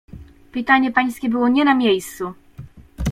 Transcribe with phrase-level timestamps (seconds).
[0.51, 2.33] "Pytanie pańskie było nie na miejscu."